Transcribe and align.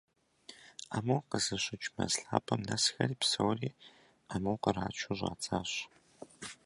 Амур 0.95 1.21
къызыщыкӀ 1.29 1.89
мэз 1.95 2.13
лъапэм 2.21 2.61
нэсхэри, 2.69 3.15
псоми 3.21 3.69
аму 4.33 4.53
кърачу 4.63 5.13
щӀадзащ. 5.17 5.71